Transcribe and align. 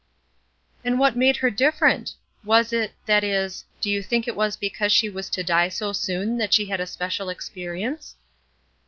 "And 0.83 0.97
what 0.97 1.15
made 1.15 1.37
her 1.37 1.51
different? 1.51 2.15
Was 2.43 2.73
it 2.73 2.93
that 3.05 3.23
is 3.23 3.65
do 3.81 3.87
you 3.91 4.01
think 4.01 4.27
it 4.27 4.35
was 4.35 4.57
because 4.57 4.91
she 4.91 5.09
was 5.09 5.29
to 5.29 5.43
die 5.43 5.69
so 5.69 5.93
soon 5.93 6.39
that 6.39 6.53
she 6.55 6.65
had 6.65 6.81
a 6.81 6.87
special 6.87 7.29
experience?" 7.29 8.15